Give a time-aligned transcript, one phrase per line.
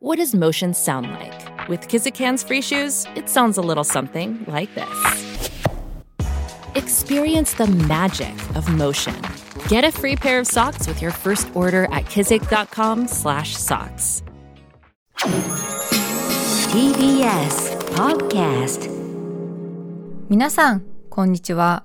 [0.00, 1.68] What does motion sound like?
[1.68, 4.86] With Kizikans free shoes, it sounds a little something like this.
[6.76, 9.12] Experience the magic of motion.
[9.68, 14.22] Get a free pair of socks with your first order at kizik.com/socks.
[16.70, 18.88] TBS Podcast
[20.30, 21.84] 皆さん、こんにちは。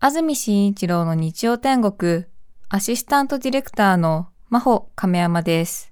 [0.00, 2.24] 安住紳一郎の日曜天国、
[2.70, 5.90] アシスタントディレクターの真帆亀山です。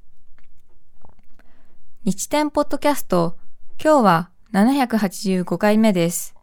[2.03, 3.37] 日天ポッドキャスト、
[3.79, 6.35] 今日は785回目です。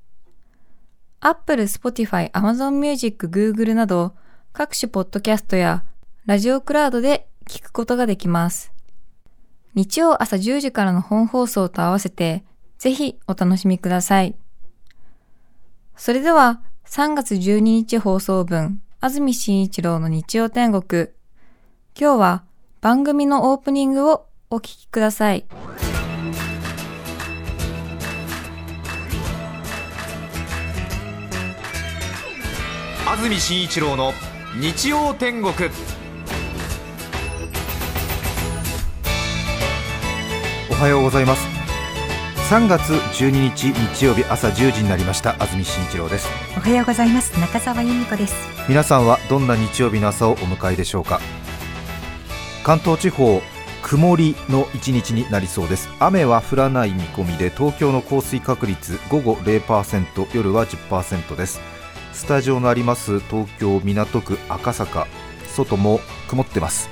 [1.20, 4.14] Apple、Spotify、Amazon Music、Google など
[4.54, 5.84] 各種ポッドキャストや
[6.28, 8.72] ラジオクラウドで聞くことができます。
[9.74, 12.44] 日曜朝10時からの本放送と合わせて、
[12.78, 14.36] ぜひお楽しみください。
[15.96, 21.08] それでは、3月12日放送分、安住紳一郎の日曜天国。
[22.00, 22.44] 今日は
[22.80, 25.46] 番組のオープニングをお聞きください。
[33.06, 34.14] 安住紳一郎の
[34.58, 35.54] 日曜天国。
[40.70, 41.46] おはようございます。
[42.50, 45.32] 3月12日日曜日朝10時になりました。
[45.44, 46.28] 安住紳一郎です。
[46.56, 47.38] おはようございます。
[47.38, 48.34] 中澤由美子です。
[48.70, 51.20] 皆さんはどんな日曜日の朝をお迎えでしょうか。
[52.64, 53.42] 関東地方
[53.88, 55.90] 曇りの一日になりそうです。
[56.00, 61.62] 雨は降らない見込みで東京の降水確率午後0%夜は10%です。
[62.12, 65.08] スタジオのあります東京港区赤坂。
[65.48, 66.90] 外も曇ってます。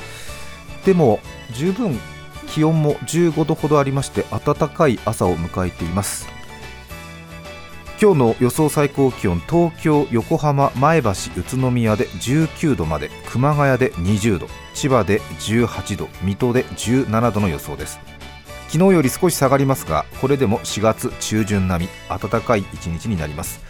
[0.86, 1.20] でも
[1.52, 2.00] 十分
[2.48, 6.35] 気温も15度ほどありまして暖かい朝を迎えています。
[8.02, 18.00] 今日の予想最高気温東京、横浜、前橋、宇都宮で19度まで熊谷で20度千葉で18度水戸で17度の予想です。
[18.68, 23.64] 昨日より少し下がりますがこれでも4月中旬並み暖かい一日になります。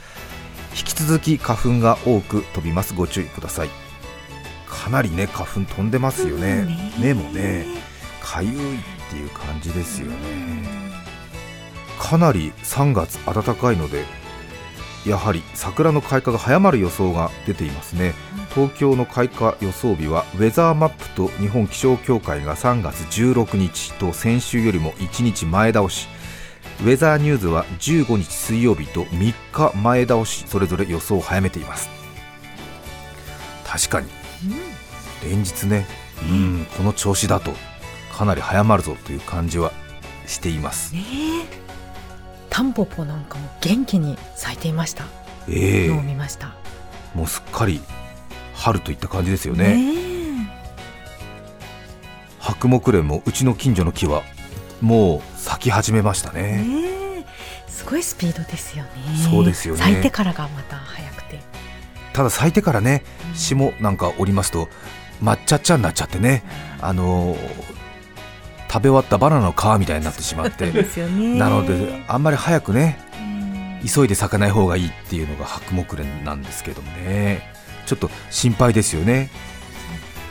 [0.71, 2.95] 引き続き花粉が多く飛びます。
[2.95, 3.69] ご注意ください。
[4.67, 6.67] かなりね花粉飛んでますよね。
[6.99, 7.67] 目もね
[8.23, 8.81] かゆいっ
[9.11, 10.84] ていう感じですよね
[11.99, 14.03] かなり3月暖かいので
[15.05, 18.13] やはり桜の開花が早まる予想が出ていますね。
[18.55, 26.07] 東京の開花予想日はウェザーマップと日本気象協会が3月16日と先週よりも1日前倒し。
[26.81, 31.89] ウェザーニューズは15日水曜日と3日前倒しそれぞれ予想を早めています。
[33.65, 34.07] 確かに、
[35.23, 35.85] 連日ね、
[36.29, 37.51] うん、この調子だと
[38.11, 39.71] かなり早まるぞという感じは
[40.27, 40.93] しています、
[42.55, 45.03] タンポポなんかも元気に咲いていました。
[45.49, 45.87] ええ。
[45.89, 46.55] のを見ました。
[47.13, 47.81] もうすっかり
[48.53, 49.77] 春といった感じですよね。
[52.39, 54.23] 白木蓮もうちの近所の木は
[54.79, 56.63] もう咲き始めましたね。
[56.63, 57.25] ね
[57.67, 57.69] え。
[57.69, 58.89] すごいスピードですよね。
[59.29, 59.81] そうですよね。
[59.81, 61.41] 咲いてからがまた早くて。
[62.13, 64.69] ただ咲いてからね霜なんか降りますと
[65.21, 66.45] 抹茶っちゃになっちゃってね
[66.79, 67.74] あのー
[68.75, 70.69] 食べ終わったバナナの皮みたいになってしまって。
[70.69, 71.39] ですよね。
[71.39, 72.99] なのであんまり早くね
[73.85, 77.53] 急いで咲かない方がいいっていうのが白木蓮なんですけどもね。
[77.85, 79.29] ちょっと心配ですよね。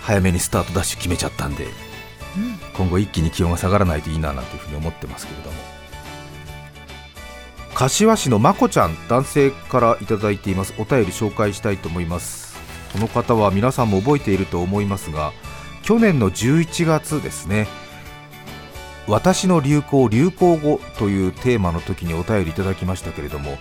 [0.03, 1.69] 早めにスタートダッシュ決めちゃったんで、
[2.77, 5.57] 今後一気に気温が下がらないといいななんていうふうに思ってますけれども。
[7.73, 10.75] 柏市のまこちゃん男性からいただいています。
[10.77, 12.57] お便り紹介したいと思います。
[12.93, 15.33] この方は皆さんも覚えていると思いますが
[15.83, 17.67] 去年の11月ですね
[19.07, 23.59] 私の流行流行語というテーマの時にお便りいただきましたけれども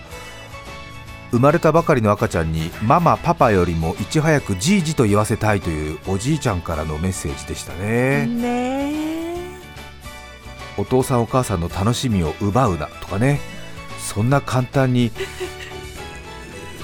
[1.30, 9.34] 生まれたばかりの赤ちゃんにママパパよりもいち早くじいじと言わせたいというおじいちゃんからのメッセージでしたね、ね。
[10.76, 13.40] お父さんお母さんの楽しみを奪うなとかね。
[13.98, 15.10] そんな簡単に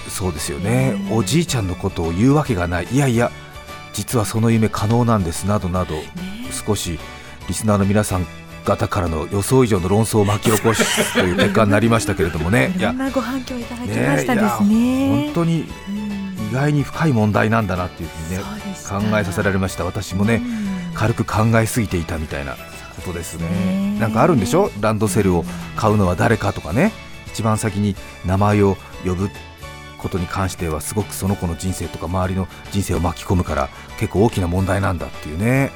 [0.09, 0.97] そうですよね。
[1.13, 2.89] おじいちゃんのことを言うわけがない。
[2.91, 3.31] いやいや
[3.93, 5.95] 実はその夢可能なんですなどなど
[6.67, 6.99] 少し
[7.47, 8.27] リスナーの皆さん
[8.65, 12.75] 方からの予想以上の論争を巻き起こすという結果になりましたけれどもね。
[12.77, 15.61] いろんなご反響いただきねましたですいやね本当に
[16.51, 18.45] 意外に深い問題なんだなっていうふうにね
[18.89, 19.85] 考えさせられました。
[19.85, 20.39] 私もねう
[20.93, 20.95] ん。
[20.95, 22.57] 軽く考えすぎていたみたいな
[22.97, 23.49] ことですね。
[23.49, 24.71] ねなんかあるんでしょ？
[24.81, 25.45] ランドセルを
[25.77, 26.93] 買うのは誰かとかね。
[27.29, 27.95] 一番先に
[28.27, 29.31] 名前を呼ぶ
[29.99, 33.69] ことに関してはすごくその子の人生とか周りの人生を巻き込むから
[33.99, 35.71] 結構大きな問題なんだっていうね、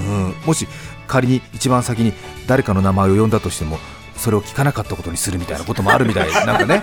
[0.00, 0.68] うん、もし
[1.06, 2.12] 仮に一番先に
[2.46, 3.78] 誰かの名前を呼んだとしても
[4.16, 6.32] それを聞かなかったことにするみたいなこともあるみたい。
[6.46, 6.82] なんかね。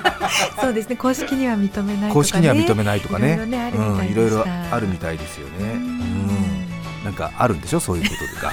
[0.59, 0.95] そうですね。
[0.95, 3.33] 公式には認めないとか、ね、公式には認めないとかね。
[3.33, 3.87] いろいろねあるみた。
[3.87, 5.71] いうん、でいろいろしたあるみたいですよね、ううん。
[5.73, 6.67] ん、
[7.05, 7.79] なんかあるんでしょ？
[7.79, 8.51] そういうことが。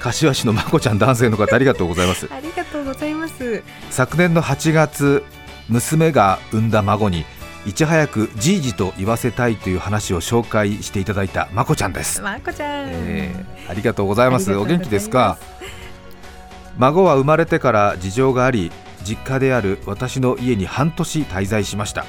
[0.00, 2.28] 柏市のまこちゃん男性の方ありがとうございます。
[2.32, 3.62] ありがとうございます。
[3.90, 5.24] 昨年の8月
[5.70, 7.24] 娘が産んだ孫に
[7.66, 14.54] いち早くじいじと言わせたいという話を紹介していただいたまこちゃんです、まこちゃん、えーありがとうございます。
[14.54, 15.38] お元気ですか？
[16.76, 18.70] 孫は生まれてから事情があり
[19.02, 22.04] 実家である私の家に半年滞在しました。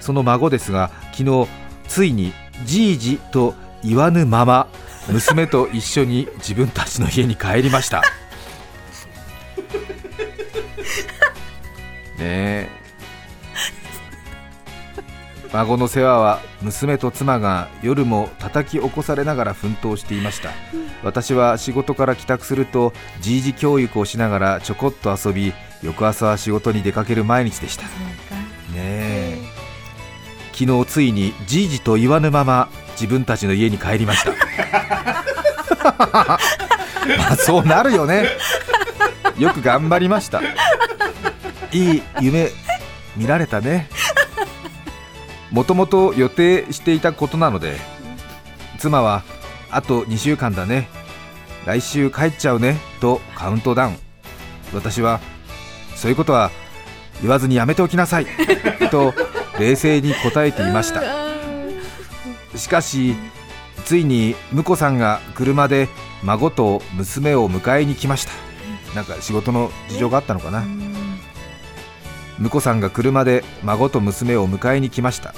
[0.00, 1.46] その孫ですが昨日
[1.88, 2.32] ついに
[2.64, 3.54] じいじと
[3.84, 4.66] 言わぬまま
[5.08, 8.02] 娘と一緒に自分たちの家に帰りました。
[12.16, 12.70] ねえ
[15.56, 20.50] 孫の世話は娘と妻が夜も叩き起こされながら奮闘していました。
[21.02, 22.92] 私は仕事から帰宅すると
[23.22, 27.84] じいじ教育をしながらちょこっと遊び翌朝は仕事に出かける毎日でした。
[27.84, 27.88] ね
[28.76, 29.38] え。
[30.52, 34.32] 昨日ついにじいじと言わぬまま自分たちの家に帰りました。
[35.96, 36.38] ま
[37.30, 38.28] あそうなるよね。
[39.38, 40.42] よく頑張りました。
[41.72, 42.50] いい夢
[43.16, 43.88] 見られたね
[45.50, 47.76] もともと予定していたことなので
[48.78, 49.22] 妻は
[49.70, 50.88] あと2週間だね。
[51.66, 53.98] 来週帰っちゃうねとカウントダウン。
[54.72, 55.20] 私は
[55.96, 56.50] そういうことは
[57.20, 58.26] 言わずにやめておきなさい
[58.90, 59.14] と
[59.58, 61.02] 冷静に答えていました。
[62.56, 63.16] しかし
[63.84, 65.88] ついに婿さんが車で
[66.22, 68.32] 孫と娘を迎えに来ました。
[68.94, 70.64] なんか仕事の事情があったのかな。
[72.40, 75.34] 婿さんが車で孫と娘を迎えに来ました。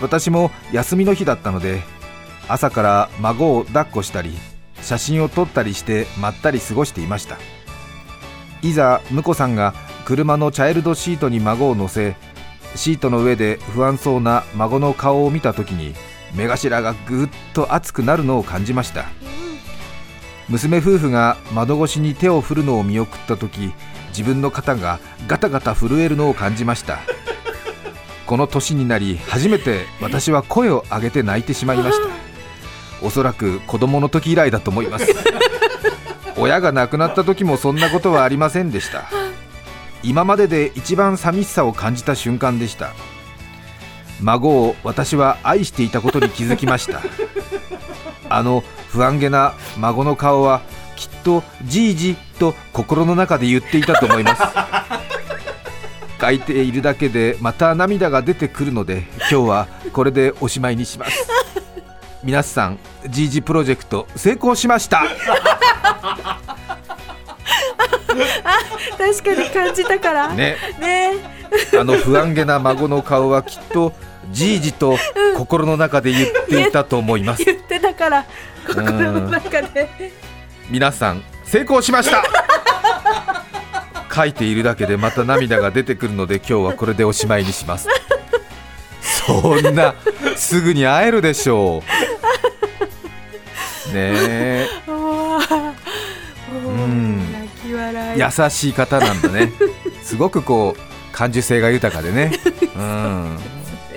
[0.00, 1.82] 私も休みの日だったので
[2.48, 4.36] 朝から孫を抱っこしたり
[4.80, 7.36] 写真を撮ったりしてまったり過ごしていました。
[8.62, 12.16] いざ婿さんが車のチャイルドシートに孫を乗せ
[12.74, 15.94] シートの上で不安そうな孫の顔を見た時に
[16.34, 19.06] 目頭がぐっと熱くなるのを感じました。
[20.48, 23.72] 娘夫婦が窓越しに手を振るのを見送った時
[24.10, 26.98] 自分の肩がガタガタ震えるのを感じました。
[28.26, 32.08] この年になり初めて私は声を上げて泣いてしまいました。
[33.02, 35.06] おそらく子供の時以来だと思います。
[36.36, 39.10] 親が亡くなった時もそんなことはありませんでした。
[40.02, 42.92] 今までで一番寂しさを感じた瞬間でした。
[44.20, 47.00] 孫を私は愛していたことに気づきました。
[48.28, 50.62] あの不安げな孫の顔は
[51.00, 54.42] きっとじいじと心の中で言っていたと思います。
[56.20, 61.26] 書いているだけでまた涙が出てくるので今日はこれでおしまいにします。
[62.22, 65.04] 皆さんじいじプロジェクト成功しました。
[68.98, 70.28] 確かに感じたから。
[70.34, 70.58] ね。
[70.78, 71.14] ね。
[71.80, 73.94] あの不安げな孫の顔はきっと
[74.30, 74.98] じいじと
[75.38, 77.44] 心の中で言っていたと思います。
[77.48, 78.26] 言ってたから
[78.66, 79.88] 心の中で
[80.70, 82.22] 皆さん成功しました。
[84.12, 87.88] 書いているだけでまた涙が出てくるので今日はこれでおしまいにします。
[89.00, 89.94] そんな
[90.36, 91.82] すぐに会えるでしょ
[93.90, 93.94] う。
[93.94, 94.68] ねえ。
[94.88, 94.92] う
[96.70, 97.24] ん。
[98.16, 99.52] 優しい方なんだね。
[100.02, 100.80] すごくこう
[101.12, 102.32] 感受性が豊かでね。
[102.76, 103.38] うん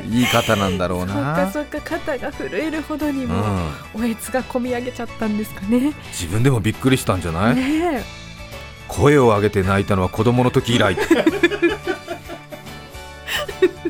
[0.10, 3.74] いい方なんだろうそっかなそっか肩が震えるほどにうもん。
[3.96, 5.94] おえつが込み上げちゃったんですかね。
[6.12, 8.04] 自分でもびっくりしたんじゃない、ね
[8.88, 10.96] 声を上げて泣いたのは子供の時以来。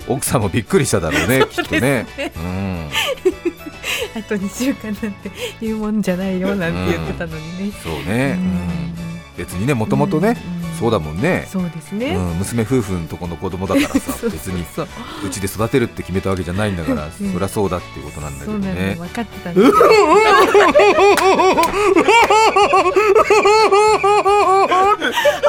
[0.08, 2.06] 奥さんもびっくりしただろうね きっとね。
[2.18, 2.90] うん。
[3.26, 7.74] えあと2週間なんて言うもんじゃないよなんて言ってたのにね。
[7.84, 8.94] そうね、うん。
[9.38, 10.38] 別にねもともとね、
[10.84, 11.48] そうだもんね。
[11.50, 14.88] そうですね、うん、娘夫婦のとこの子供だからさ 別にそう
[15.26, 15.30] う。
[15.30, 18.98] ちで育てるって決めたわけじゃないんだから、う んそりゃそうだっていうことなんだけどね。
[19.00, 19.62] 分かってたんで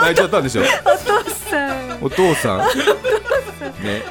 [0.01, 0.63] 泣いちゃったんでしょ？
[0.63, 1.99] お父さん。
[2.01, 2.59] お父さん。
[2.61, 4.03] ね、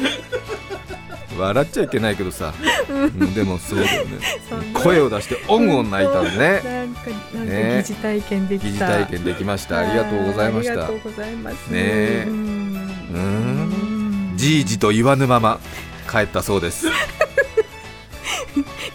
[0.00, 0.35] うん
[1.36, 2.52] 笑っちゃいけないけどさ、
[2.88, 3.34] うん。
[3.34, 4.18] でもそうだよね。
[4.74, 6.38] 声を出してオンオン泣いたのね。
[6.38, 7.84] なんかなんかね。
[7.86, 8.68] 疑似体験できた。
[8.68, 9.78] 疑似体験できました。
[9.78, 10.72] ありがとうございました。
[10.72, 11.54] ありがとうございます。
[11.72, 11.78] ね。
[11.78, 12.34] えうん。
[13.14, 14.32] うん。
[14.36, 15.60] じいじと言わぬまま
[16.10, 16.86] 帰ったそうです。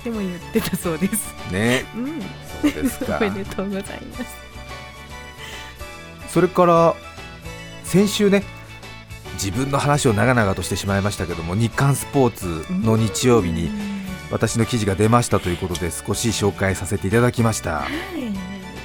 [0.04, 1.34] でも言ってたそうです。
[1.52, 1.86] ね。
[1.96, 2.22] うん。
[2.62, 3.18] そうですか。
[3.18, 3.84] おめでとうござい
[4.18, 4.26] ます。
[6.30, 6.96] それから
[7.84, 8.44] 先週ね
[9.34, 13.70] 自分の話を長々としてしまいましたけども日刊スポーツの日曜日に
[14.32, 17.84] 私の記事が出ましたということで少し紹介させていただきました。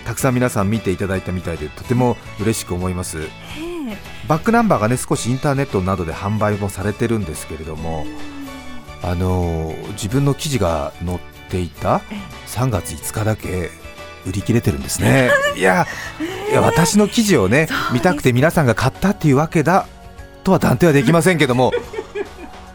[0.05, 3.29] たくさん皆さん見ていただいたみたいでとても嬉しく思います。
[4.29, 8.05] バックナンバーがね少しインターネットなどで販売もされてるんですけれども
[9.03, 12.03] あのー自分の記事が載っていた
[12.47, 13.71] 3月5日だけ
[14.27, 15.31] 売り切れてるんですね。
[15.57, 15.87] いや
[16.51, 19.87] いや私の記事をね見たくて皆さんが買ったっていうわけだ
[20.47, 21.73] とは断定はできませんけども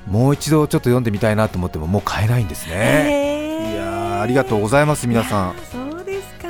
[0.06, 3.72] もう一度ちょっと読んでみたいなと思ってももう買えないんですね。
[3.72, 5.56] いやーありがとうございます皆さん。
[5.72, 6.50] そうですか。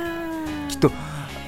[0.68, 0.90] きっと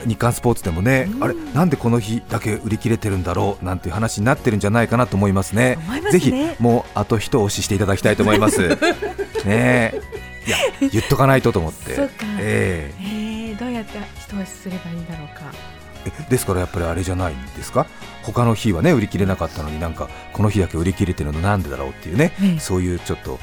[0.06, 1.24] 日刊スポーツでもね、うん。
[1.24, 5.76] あれなんでこの日だけ売り切れてるんだろうなんていう話になってるんじゃないかなと思いますね。
[6.04, 6.10] ね。
[6.12, 8.68] ぜひもうあと一押ししていただきたいと思います。
[9.44, 10.00] ねえ。
[10.46, 10.56] いや
[10.92, 11.96] 言っとかないとと思って。
[11.96, 12.12] そうか。
[12.38, 13.02] ええ。
[13.02, 15.50] えー、どうやって一押しすればいいんだろうか。
[15.52, 15.83] え
[16.28, 17.86] ですからやっぱりあれじゃないんですか？
[18.22, 22.60] 他の日はね売り切れなかったのになんかこの日だけ売り切れてるのなんでだろうっていうね、ええ。
[22.60, 23.38] そういうちょっと、うん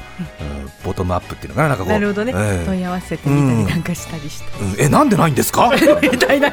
[0.84, 2.66] ボトムアップっていうのかななんかこうなるほどね、ええ。
[2.66, 4.74] 問い合わせてみたりなんかしたりして、うん。
[4.78, 5.70] えなんでないんですか？
[6.02, 6.52] みたいな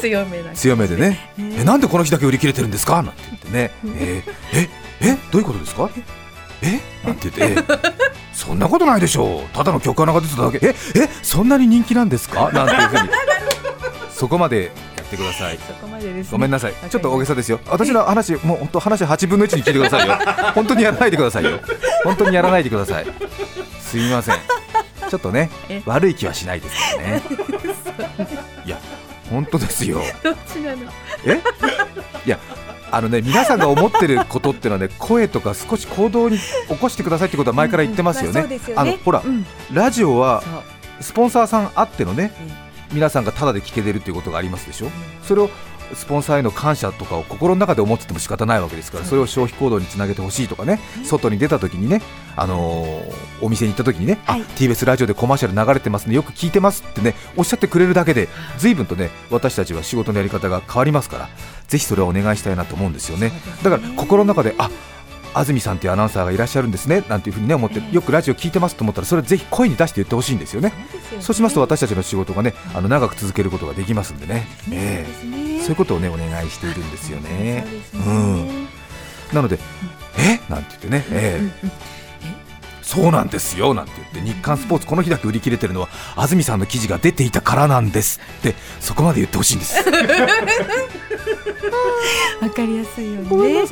[0.00, 0.50] 強めな。
[0.54, 1.30] 強めでね。
[1.36, 1.64] ねえ。
[1.64, 3.02] なんでこの日だけ売り切れてるんですか？
[3.02, 4.68] なんて言ってね、えーえ
[5.10, 5.18] え。
[5.30, 5.90] どういうことですか？
[6.62, 7.64] えなんて言って、え
[8.32, 9.56] そんなことないでしょう。
[9.56, 10.58] ただの曲穴が出てただけ。
[10.66, 12.50] ええそんなに人気なんですか？
[12.52, 13.08] なんていうふうに。
[14.10, 14.70] そこまでや
[15.08, 17.60] ってくださいそこまでです、ね、ごめんなさいちょっと大げさですよ。
[17.66, 20.18] 私の話、 もう本当話8分の1に聞いてくださいよ。
[20.54, 21.58] 本当にやらないでくださいよ。
[22.04, 23.06] 本当にやらないでください。
[23.80, 24.36] すみません。
[25.08, 27.22] ちょっとねえ、悪い気はしないですからね。
[28.66, 28.78] いや、
[29.30, 30.02] 本当ですよ。
[30.22, 30.90] どっちなの？
[31.24, 31.40] え？
[32.26, 32.38] いや
[32.90, 38.40] あのね皆さんが思ってることっていうのはね声とか少し行動に起こしてくださいってことは前から言ってますよね。
[38.40, 40.42] うんうんまあのほらうん、ラジオは
[41.00, 44.88] スポンサーさんあってのねうん皆さんがタダで聞けてるっていうことがありますでしょ？
[45.22, 45.50] それを
[45.94, 52.02] スポンサーへの感謝とかを心の中で思ってても仕方ないわけですからそれを消費行動につなげてほしいとかね外に出た時にね、
[52.36, 54.42] あのーお店に行った時にね、はい。
[54.42, 58.28] あ TBS ラジオでコマーシャル流れてますねよく聞いてますってねおっしゃってくれるだけで
[58.58, 61.28] 随分とね私たちは仕事のやり方が変わりますから
[61.68, 63.32] ぜひそれをお願いしたいなと思うんですよね。
[63.62, 64.70] だから心の中であ
[65.34, 70.68] 安住さんっていうアナウンサーがいらっしゃるんですねなんていうふうにね思ってよくラジオ聞いてますと思ったらそれぜひ声に出して言ってほしいんですよね。
[70.68, 70.74] ね。
[71.20, 75.60] そうしますと私たちの仕事がねあの長く続けることができますんでね、ええそうですね。
[75.60, 77.28] そういうことをねお願いしているんですよね。
[77.30, 77.66] ね。
[77.94, 78.68] うん。
[79.32, 79.58] なので、
[80.18, 80.40] え？
[80.50, 81.70] なんて言ってね、ええ？
[82.82, 84.32] そうなんですよなんて言って。
[84.32, 89.84] 日刊スポーツこの日だけ売り切れてるのは安住さんの記事が出ていたからなんですってそこまで言ってほしいんです。
[92.40, 93.66] わかりやすいようにね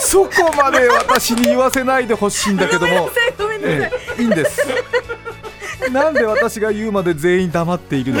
[0.00, 3.10] そこまで私に言わせないでほしいんだけども、い
[3.62, 4.60] ええいいんです。
[5.92, 8.20] なんで私が言うまで全員黙っているの？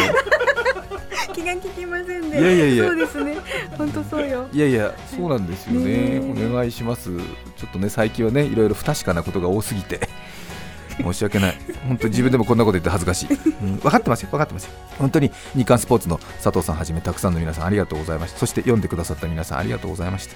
[1.34, 2.40] 気が利きませんね。
[2.40, 2.84] いやいやいや。
[2.86, 3.36] そうですね。
[3.78, 4.48] 本当そうよ。
[4.52, 5.84] いやいや、そうなんですよね。
[5.84, 6.46] ねえ。
[6.48, 7.10] お願いします。
[7.56, 10.08] ちょっとね、最近はね、いろいろ不確かなことが多すぎて。
[11.02, 11.58] 申し訳ない。
[11.86, 13.28] 本当に自分でもこんなこと言って恥ずかしい。
[13.62, 14.72] うん、分かってますよ、分かってますよ。
[14.98, 18.38] 本当に日刊スポーツの佐藤さんはじめ、たくさんの皆さんありがとうございました。
[18.38, 20.34] そして読んでくださった皆さんありがとうございました。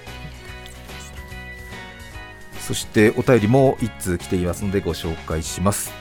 [2.61, 5.92] そしてお便りも一通来ていますのでご紹介します。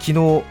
[0.00, 0.44] 昨日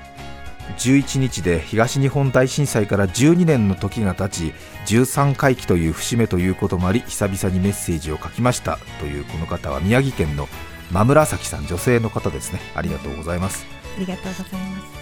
[0.77, 4.53] 11日で東日本大震災から12年の時が経ち
[4.88, 10.47] 13回忌という節目ということもあり久々にメッセージを書きましたというこの方は宮城県の
[10.91, 12.60] 真紫さん女性の方ですね。
[12.75, 13.65] ありがとうございます。
[13.95, 15.01] ありがとうございます。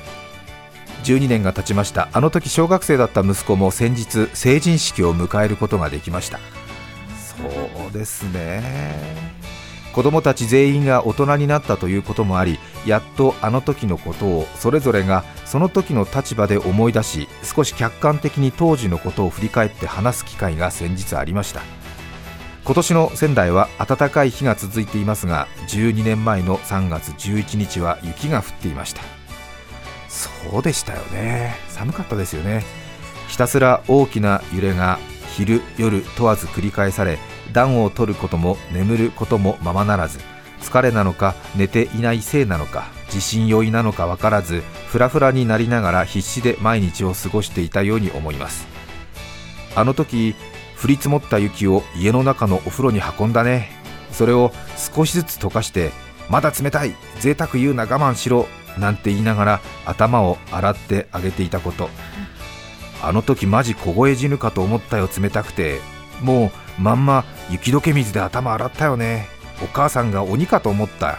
[1.04, 2.10] 12年が経ちました。
[2.14, 6.40] あの時小学生だった息子も先日成人式を迎えることができました。
[7.18, 9.30] そうですね。
[9.94, 21.62] 子供たち全員が大人になったということもありやっとあの時のことをそれぞれがその時の立場で思い出し少し客観的に当時のことを振り返って話す機会が先日ありました
[22.70, 29.02] 今年の仙台は暖かい日が続いていますが12年前の3月11日は雪が降っていました。
[30.08, 31.56] そうでしたよね。
[31.70, 32.64] 寒かったですよね。
[33.28, 35.00] ひたすら大きな揺れが
[35.36, 37.18] 昼夜問わず繰り返され
[37.54, 40.20] 暖を取ることも眠ることもままならず
[40.62, 48.68] 疲れなのか寝ていないせいなのか地震酔いなのか分からずフラフラになりながら必死で毎日を過ごしていたように思います。
[49.76, 50.36] あの時
[50.82, 53.72] 降り積もった雪を家の中のお風呂に運んだね。
[54.12, 54.52] それを
[54.96, 55.92] 少しずつ溶かして
[56.30, 61.90] まだ冷たい贅沢言うな我慢しろなんて言いながら頭を洗ってあげていたこと。
[63.02, 65.82] あの時マジ凍え死ぬかと思ったよ冷たくて。
[66.22, 69.28] もうまんま雪解け水で頭洗ったよね。
[69.64, 71.18] お母さんが鬼かと思ったよ。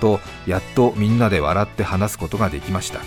[0.00, 3.00] とやっとみんなで笑って話すことができました。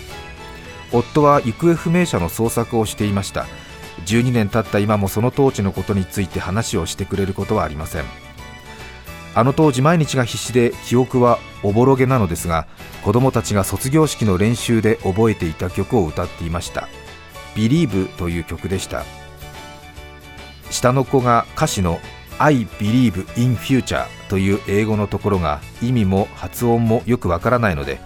[0.92, 3.46] 夫は行方不明者の捜索をしていました。
[4.06, 8.04] 12年経った今もその当時のことについて話をしてくれることはありません。
[9.34, 12.68] あの当時毎日が必死で記憶はおぼろげなのですが
[13.02, 16.88] 子供たちが卒業式の練習で覚えていた曲を歌っていました
[17.56, 19.04] 「Believe」という曲でした。
[20.70, 22.00] 下の子が歌詞の
[22.38, 28.00] I believe in future という英語のところが意味も発音もよくわからないので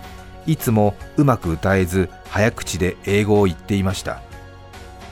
[0.47, 4.27] いつもうまく歌えず早口で英語を言っていました。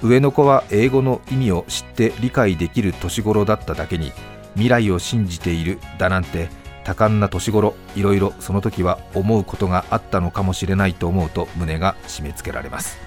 [0.03, 4.13] 上の子は英語の意味を知って理解できる年頃だっただけに
[4.55, 6.49] 未来を信じているだなんて
[6.85, 12.99] 多感な年頃いろいろその時は思うことがあったのかもしれないと思うと胸が締め付けられます。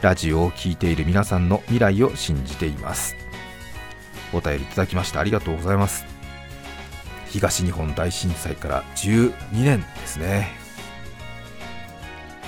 [0.00, 3.16] ラジオを聴いている皆さんの未来を信じています。
[4.32, 6.06] お便りいただきましてありがとうございます。
[7.28, 10.59] 東日本大震災から12年ですね。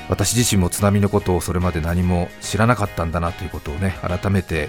[0.09, 4.69] 私自身も津波のことをそれまで何も知らなかったんだなということをね改めて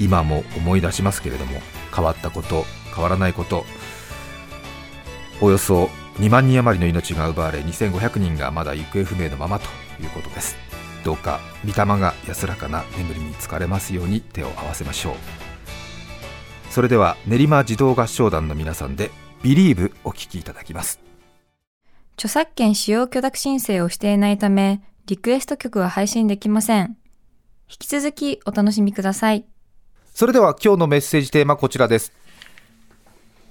[0.00, 1.60] 今も思い出しますけれども
[1.94, 3.64] 変わったこと変わらないこと
[5.40, 9.66] およそ2万人余りの命が奪われ2500人がまだ行方不明のままと
[10.02, 10.56] いうことです。
[11.04, 15.14] どうか御霊が安らかな眠りにつかれますように手を合わせましょう。
[16.70, 19.10] それでは練馬児童合唱団の皆さんで
[19.42, 21.07] 「Believe」お聴きいただきます。
[22.18, 26.98] 著作権使用許諾申請をしていないため、リクエスト曲は配信できません。
[27.70, 29.46] 引き続きお楽しみください。
[30.18, 32.12] それでは今日のメッセージテーマこちらです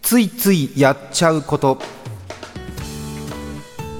[0.01, 1.77] ついついやっちゃうこと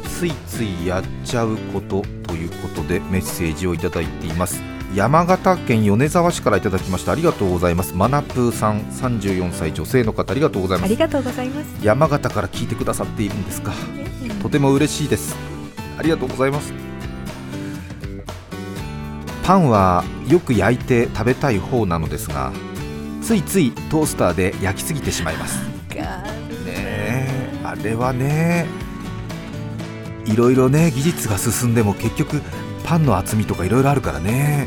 [0.09, 4.61] ついついやっちゃうことということでメッセージをいただいています
[4.97, 7.11] 山形県米沢市からいただきました。
[7.11, 7.93] ありがとうございます。
[7.93, 10.89] マナプーさん34歳女性の方ありがとうございます。
[10.89, 11.85] ありがとうございます。
[11.85, 13.73] 山形から聞いてくださっているんですか。
[14.41, 15.35] とても嬉しいです。
[15.99, 16.73] ありがとうございます。
[19.43, 22.51] パンはよく焼いて食べたい方なのですが
[23.21, 25.59] ついついトースターで焼きすぎてしまいます。
[25.93, 26.07] ね
[26.73, 27.27] え
[27.63, 28.65] あれはね
[30.25, 32.41] いろいろね技術が進んでも結局
[32.87, 34.65] パンの厚みとかいろいろあるからね。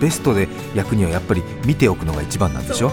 [0.00, 2.90] ベストで焼くにはやっぱり見ておくのが一番なんでしょ？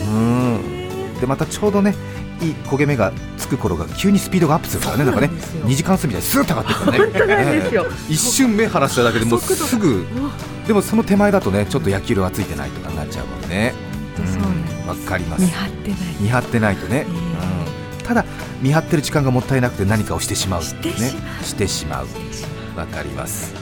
[0.00, 1.94] うんでまたちょうどね
[2.40, 5.04] いい焦げ目がつく頃が急にスピードがアップするからね。
[5.04, 5.28] なんかね
[5.66, 7.70] 2時間過ぎでスーッと上がってくるからね。
[8.08, 10.06] 一瞬目離しただけでもうすぐ。
[10.66, 13.74] でもその手前だとねちょっと焼き色がついてないとかになっちゃうもんね。
[14.86, 15.42] わかります。
[15.42, 15.98] 見張ってない。
[16.20, 18.24] 見張ってないとね、えうん、ただ
[18.62, 20.68] 見張ってる時間がもったいなくて何かをしてしまうね。
[21.42, 22.06] してしまう。
[22.76, 23.52] わかります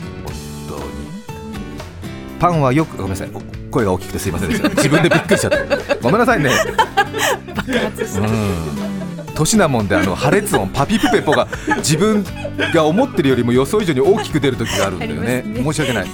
[2.38, 3.30] パンはよくごめんなさい。
[3.34, 4.68] お声が大きくてすいませんでした。
[4.76, 5.94] 自分でびっくりしちゃった。
[5.96, 6.50] ごめんなさいね。
[7.54, 8.20] 爆発した。
[8.20, 8.54] うん。
[9.34, 11.46] 年なもんであの破裂音パピプペポが
[11.76, 12.24] 自分
[12.74, 15.44] が思ってるよりも予想以上に大きく出る時があるんだよね。
[15.46, 16.08] あります申し訳ない。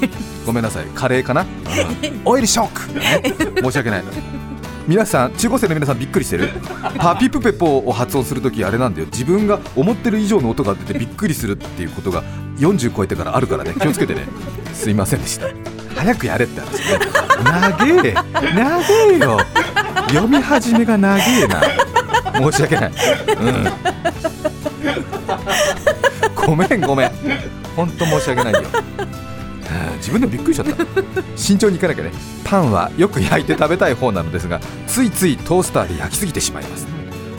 [0.45, 0.85] ごめんなさい。
[0.95, 1.43] カレーかな、
[2.03, 2.21] うん。
[2.25, 3.23] オイルショック、ね、
[3.63, 4.05] 申し訳ない。
[4.87, 6.51] 皆さん中高生の皆さんびっくりしてる？
[6.99, 9.07] パピプペポを発音するときあれなんだよ。
[9.11, 12.23] 自分が思ってる以上の音が出てびっくりするっていうことが
[12.59, 13.75] 40超えてからあるからね。
[13.81, 14.27] 気をつけてね。
[14.75, 15.47] すいませんでした
[16.05, 16.99] 早くやれって話ね。
[17.43, 18.14] 長え。
[18.55, 19.40] 長えよ。
[20.09, 21.62] 読み始めが長えな。
[22.35, 23.64] 申し訳ない、うん、
[26.35, 27.12] ごめんごめん。
[27.77, 28.62] 本当申し訳ないよ。
[29.99, 30.85] 自分でもびっくりしちゃった。
[31.37, 32.11] 慎重にいかなきゃね。
[32.45, 36.87] パンはよく焼いて食べたい方なのですがついついトースターで焼きすぎてしまいます。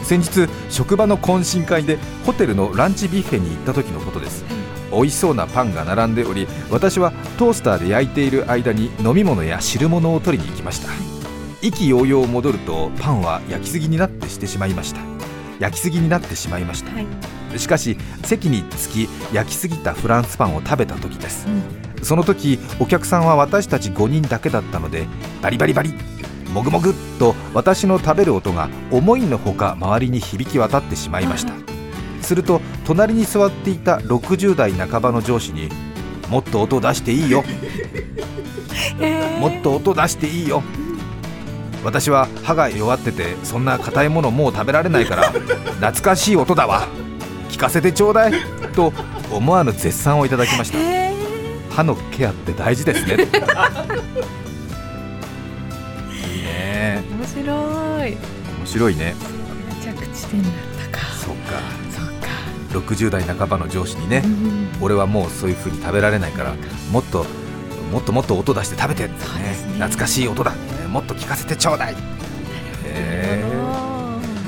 [0.03, 4.43] 先日職場の懇親会でホテルのランチビュッフェに行った時のことです。
[4.95, 10.89] 美味しそうなパンが並んでおり私はトースターで焼いている間に飲み物や汁物を取りに行きました。
[11.61, 15.01] 意気揚々戻るとパンは焼きすぎになってしてしまいました。
[15.59, 16.93] 焼きすぎになってしまいました。
[16.93, 17.07] はい。
[17.57, 21.47] しかし席に着き焼きすぎたフランスパンを食べた時です、
[22.01, 25.07] その時お客さんは私たち5人だけだったので
[25.41, 25.93] バリバリバリ
[26.53, 31.74] もぐもぐっと私の食べる音が思いのほか周りに響き渡ってしまいました
[32.25, 35.69] すると隣に座っていた60代半ばの上司に
[36.29, 37.43] もっと音出していいよ。
[39.39, 40.63] もっと音出していいよ。
[41.83, 46.87] 私は歯が弱っててそんな硬いものもう食べられないから懐かしい音だわ。
[47.49, 48.33] 聞かせてちょうだい
[48.75, 48.91] と
[49.31, 50.79] 思わぬ絶賛をいただきました。
[51.69, 53.13] 歯のケアって大事ですね。
[53.13, 53.17] い
[56.39, 58.11] いね面白い。
[58.11, 58.17] 面
[58.65, 59.13] 白いね。
[59.83, 60.51] 着地点だっ
[60.91, 61.05] たか。
[61.13, 61.84] そうか
[62.79, 66.53] 60代半ばの上司にね、うん俺はもうそういう風に食べられないから
[66.91, 67.25] もっと
[67.91, 69.13] もっともっと音出して食べてね
[69.75, 70.51] 懐かしい音だ
[70.89, 71.97] もっと聞かせてちょうだいへ
[72.85, 73.43] え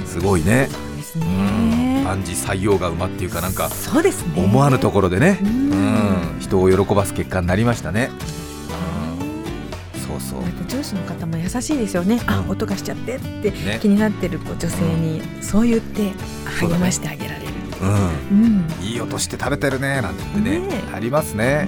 [0.05, 0.67] すごいね。
[1.01, 2.03] そうんね。
[2.03, 4.43] 万事採用が馬っていうかなんかそうですね。
[4.43, 6.37] 思わぬところでね、ううん。
[6.37, 8.09] ん、人を喜ばす結果になりましたね、
[9.93, 10.41] うん、そうそう。
[10.67, 12.49] 上司の方も優しいですよね、あうん。
[12.49, 13.79] 音がしちゃってってね。
[13.81, 16.11] 気になってる女性にそう言って
[16.59, 17.46] 励ましてあげられる
[17.81, 17.89] うん。
[17.89, 21.67] うんいい音して食べてるねなんて言ってねねありますね。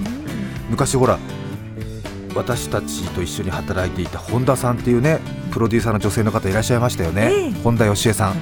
[0.68, 1.18] 昔ほら
[2.34, 5.18] 私たちと一緒に働いていた本田さんっていうね
[5.50, 7.50] プロデューサーの女性の方いらっしゃいましたよね、ええ。
[7.62, 8.34] 本田芳恵さん。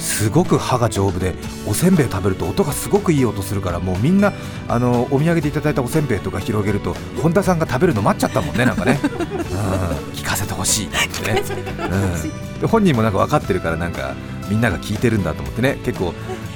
[0.00, 1.34] すごく歯が丈夫で
[1.66, 4.32] おせんべい食べると音がすごくいい音するからもうみんな
[4.66, 9.08] あのお土産でいただいたおせんべいとか広げると本田さんが食べるの待っちゃったもんねなんかね、うん、
[10.14, 10.86] 聞かせてほしい。
[10.86, 11.42] ってね、
[12.54, 14.14] うん、で本人もなんか分かってるからなんか
[14.48, 15.78] みんなが聞いてるんだと思ってね。
[15.84, 16.14] 結構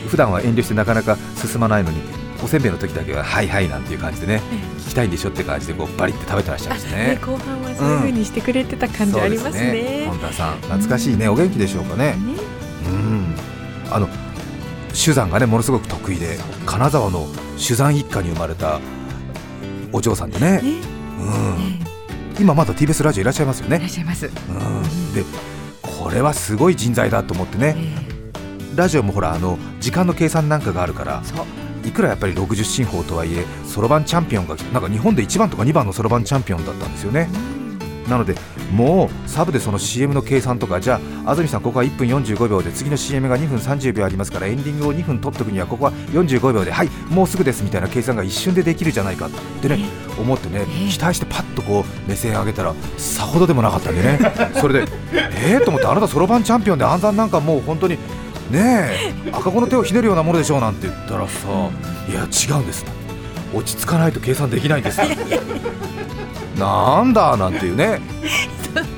[0.08, 2.00] 普段は遠慮してなかなか進まないのに
[2.42, 4.40] おせんべいの時だけははいはいなんていう感じでね
[4.78, 12.16] 聞きたいんでしょって感じでこうバリって食べてらっしゃいましたね後半はそういう風にしてくれてた感じありますね,、本田さん懐かしいね、お元気でしょうかね。
[12.86, 13.34] うん。
[13.90, 14.08] あの
[14.92, 18.80] 手山がねものすごく得意で金沢の手山一家に生まれた
[19.92, 23.76] お嬢さんでね、うん、今まだ TBS ラジオいらっしゃいますよね。
[23.76, 25.24] いらっしゃいます、うん、で
[25.82, 27.76] これはすごい人材だと思ってね、
[28.76, 31.22] ラジオもほらあの時間の計算なんかがあるから
[31.84, 37.28] いくらやっぱり60進法とはいえそろばんチャンピオンがなんか日本で1番とか2番のそろばんチャンピオンだったんですよね。
[38.08, 38.34] なので
[38.70, 49.30] もうサブでその CM の計算とかじゃあ安住さんここは1分45秒で次の CM が2分30秒ありますからエンディングを2分取っとくにはここは45秒ではいもうすぐですみたいな計算が一瞬でできるじゃないかっ
[49.62, 49.78] てね
[50.18, 54.18] 思ってね期待してパッとこう目線上げたらさほどでもなかったんでね。
[54.60, 57.96] それでえーと思ってあなたそろばんチャンピオンで暗算なんかもう本当に
[58.50, 58.90] ね
[59.26, 61.48] え赤子の手をひねるようなものでしょうなんて言ったらさ
[62.08, 62.84] いや違うんです。
[63.54, 65.00] 落ち着かないと計算できないんです。
[66.58, 68.00] なんだなんていうね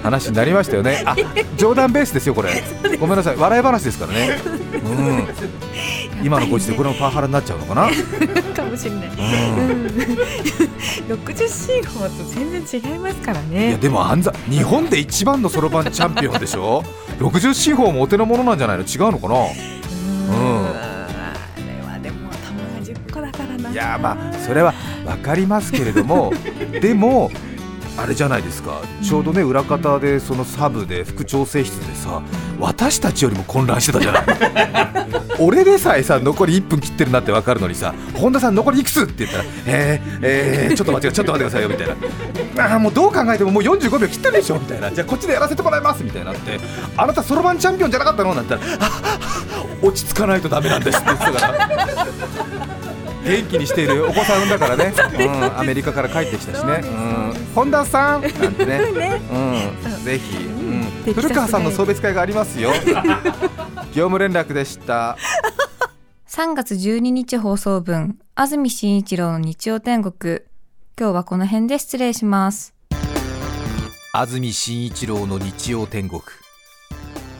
[0.02, 1.02] 話になりましたよね。
[1.06, 1.14] あ
[1.56, 2.62] 冗談ベースですよこれ。
[2.98, 3.36] ごめんなさい。
[3.36, 4.38] 笑い話ですからね。
[4.72, 5.28] うん
[6.22, 7.88] 今のご時世これもパワハラになっちゃうのかな？
[8.54, 9.86] かもしれない、うん、
[11.08, 13.68] 60進法と全然違いますからね。
[13.68, 16.82] いやでも暗算日本で一番のそろばんチャンピオンでしょ
[17.18, 18.84] ？60進法もお手の物なんじゃないの？
[18.84, 19.34] 違うのかな？
[19.36, 19.46] うん。
[20.66, 21.08] あ
[21.56, 23.70] れはでも玉が10個だからな。
[23.70, 24.72] いやまあそれは
[25.04, 26.32] 分かりますけれども
[26.80, 27.30] でも
[27.98, 28.80] あれじゃないですか。
[29.02, 32.22] ちょうどね裏方でそのサブで副調整室でさ
[32.60, 34.24] 私たちよりも混乱してたじゃない。
[35.40, 41.94] 俺でさえさ残り1分切ってるなって分かるのにさ本田さん残りいくつって言ったらえー、えー、ちょっと待ってちょっと待ってくださいよみたいな。
[42.64, 44.90] あーもうどう考えてももう45秒切ってるでしょみたいな。
[44.90, 46.58] じゃあこっちでやらせてもらいますみたいになって。
[46.96, 48.34] あなたそろばんチャンピオンじゃなかったの？
[48.34, 48.92] なんて言ったら
[49.82, 51.68] 落ち着かないとダメなんですって言ってたから
[53.26, 58.22] 元気にしているお子さん産んだからね、 うん、アメリカから帰ってきたしね、うん、本田さん？
[58.22, 58.80] なんてね、
[59.30, 62.70] うん、ぜひ、うん、古川さんの送別会がありますよ。
[63.92, 65.16] 業務連絡でした。
[66.28, 70.40] 3月12日放送分、安住紳一郎の日曜天国。
[70.98, 72.74] 今日はこの辺で失礼します。
[74.12, 76.22] 安住紳一郎の日曜天国。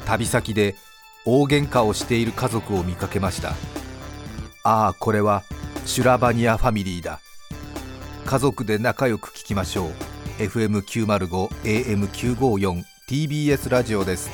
[0.07, 0.77] 旅先で
[1.25, 3.51] 大喧嘩をしている家族を見かけました。
[4.63, 5.43] ああこれは
[5.87, 7.21] シュラバニアファミリーだ
[8.25, 9.91] 家族で仲良く聞きましょう
[10.43, 14.29] FM905 AM954 TBS ラジオです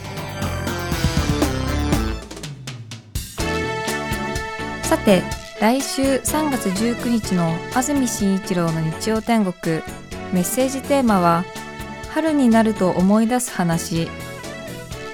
[4.83, 5.23] さて、
[5.59, 9.77] 来週3月19日の安住紳一郎の日曜天国、
[10.35, 11.45] メッセージテーマは、
[12.11, 14.07] 春になると思い出す話。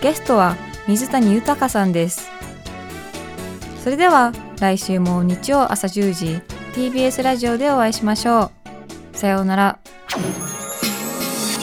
[0.02, 0.56] ゲストは
[0.88, 2.28] 水谷豊さんです。
[3.84, 6.42] それでは来週も日曜朝10時
[6.74, 8.50] TBS ラジオでお会いしましょ
[9.12, 9.16] う。
[9.16, 9.78] さようなら。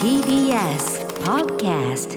[0.00, 2.15] TBS Podcast